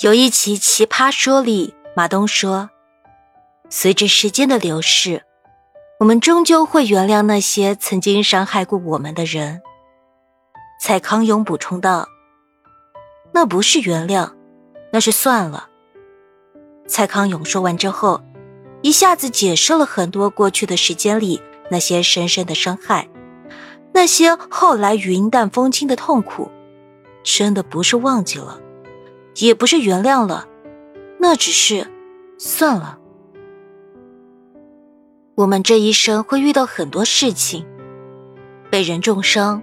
[0.00, 2.70] 有一期《奇葩说》里，马东说
[3.68, 5.22] ：“随着时间的流逝，
[5.98, 9.60] 我们终究会原谅那些曾经伤害过我们的人。”
[10.80, 12.08] 蔡康永补充道
[13.32, 14.32] ：“那不是原谅，
[14.90, 15.68] 那是算了。”
[16.88, 18.22] 蔡康永说完之后，
[18.80, 23.06] 一下子解释了很多过去的时间里那些深深的伤害，
[23.92, 26.50] 那些后来云淡风轻的痛苦，
[27.22, 28.58] 真的不是忘记了。
[29.40, 30.46] 也不是原谅了，
[31.18, 31.86] 那只是
[32.38, 32.98] 算了。
[35.34, 37.66] 我们这一生会遇到很多事情，
[38.70, 39.62] 被人重伤，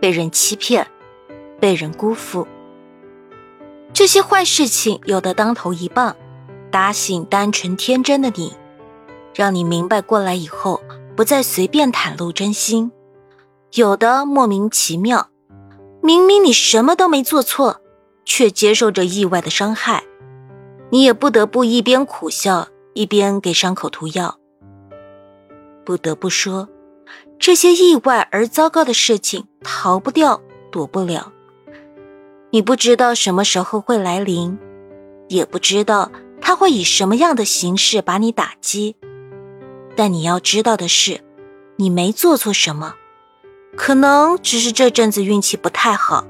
[0.00, 0.86] 被人欺骗，
[1.58, 2.46] 被人辜负。
[3.94, 6.14] 这些坏事情有的当头一棒，
[6.70, 8.52] 打醒单纯天真的你，
[9.34, 10.82] 让你明白过来以后
[11.16, 12.90] 不再随便袒露真心；
[13.72, 15.30] 有的莫名其妙，
[16.02, 17.80] 明明你什么都没做错。
[18.26, 20.04] 却接受着意外的伤害，
[20.90, 24.38] 你也不得不一边苦笑，一边给伤口涂药。
[25.84, 26.68] 不得不说，
[27.38, 31.32] 这些意外而糟糕的事情逃不掉，躲不了。
[32.50, 34.58] 你不知道什么时候会来临，
[35.28, 38.96] 也不知道他会以什么样的形式把你打击。
[39.94, 41.20] 但你要知道的是，
[41.76, 42.96] 你没做错什么，
[43.76, 46.26] 可能只是这阵子运气不太好。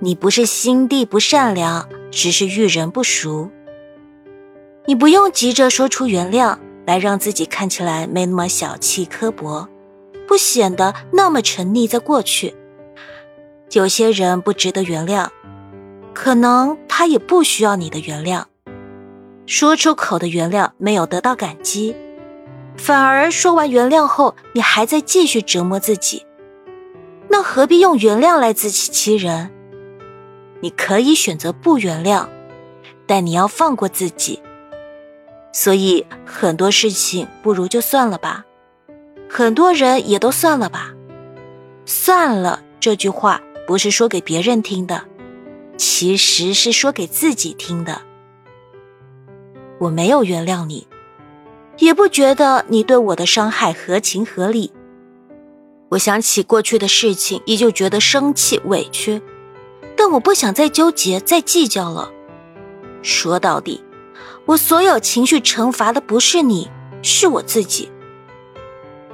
[0.00, 3.50] 你不是心地不善良，只是遇人不熟。
[4.86, 9.66] 你不用急着说出原谅来，让自己看起来没那么小气刻薄，
[10.28, 12.54] 不显得那么沉溺在过去。
[13.72, 15.28] 有些人不值得原谅，
[16.12, 18.44] 可能他也不需要你的原谅。
[19.46, 21.96] 说出口的原谅没有得到感激，
[22.76, 26.26] 反而说完原谅后，你还在继续折磨自己，
[27.28, 29.50] 那何必用原谅来自欺欺人？
[30.64, 32.26] 你可以选择不原谅，
[33.06, 34.40] 但你要放过自己。
[35.52, 38.46] 所以很多事情不如就算了吧，
[39.28, 40.94] 很多人也都算了吧。
[41.84, 45.04] 算了这句话不是说给别人听的，
[45.76, 48.00] 其实是说给自己听的。
[49.80, 50.88] 我没有原谅你，
[51.76, 54.72] 也不觉得你对我的伤害合情合理。
[55.90, 59.20] 我想起过去的事情，依旧觉得生气委屈。
[60.04, 62.10] 但我不想再纠结、再计较了。
[63.00, 63.82] 说到底，
[64.44, 66.70] 我所有情绪惩罚的不是你，
[67.00, 67.90] 是我自己。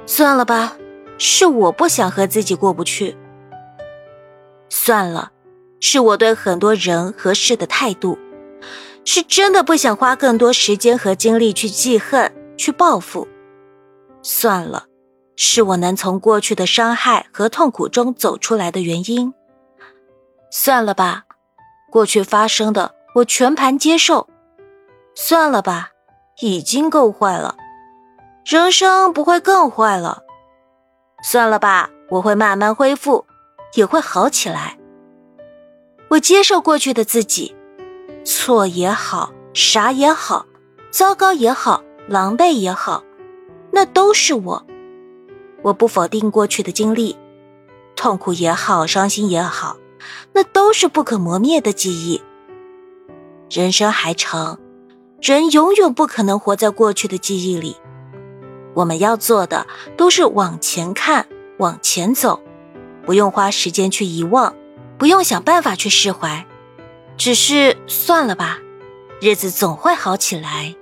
[0.05, 0.75] 算了吧，
[1.17, 3.15] 是我不想和自己过不去。
[4.67, 5.31] 算了，
[5.79, 8.19] 是我对很多人和事的态度，
[9.05, 13.25] 是真的不想花更多时间和精力去记恨、去报复。
[14.21, 14.87] 算了，
[15.37, 19.33] 是我能从过去的伤害和痛苦中走出来的原因。
[20.53, 21.23] 算了吧，
[21.89, 24.27] 过去发生的我全盘接受。
[25.15, 25.91] 算了吧，
[26.41, 27.55] 已经够坏了，
[28.45, 30.23] 人生不会更坏了。
[31.23, 33.25] 算了吧，我会慢慢恢复，
[33.75, 34.77] 也会好起来。
[36.09, 37.55] 我接受过去的自己，
[38.25, 40.45] 错也好，傻也好，
[40.91, 43.05] 糟糕也好，狼狈也好，
[43.71, 44.65] 那都是我。
[45.61, 47.17] 我不否定过去的经历，
[47.95, 49.77] 痛苦也好，伤心也好。
[50.33, 52.21] 那都是不可磨灭的记忆。
[53.49, 54.59] 人生还长，
[55.21, 57.75] 人永远不可能活在过去的记忆里。
[58.73, 59.67] 我们要做的
[59.97, 62.41] 都是往前看，往前走，
[63.05, 64.55] 不用花时间去遗忘，
[64.97, 66.45] 不用想办法去释怀，
[67.17, 68.59] 只是算了吧，
[69.19, 70.75] 日子总会好起来。